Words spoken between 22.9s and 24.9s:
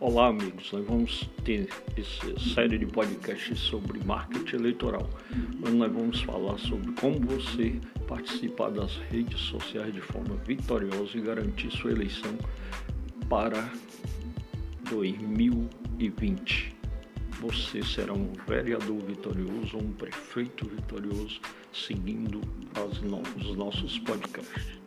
no os nossos podcasts.